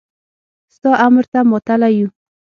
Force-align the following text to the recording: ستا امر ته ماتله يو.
ستا 0.75 0.91
امر 1.05 1.23
ته 1.31 1.39
ماتله 1.49 1.89
يو. 1.97 2.07